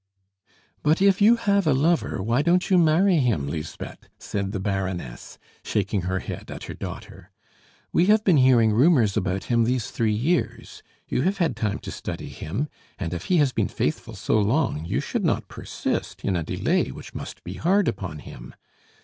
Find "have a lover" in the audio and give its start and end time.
1.35-2.23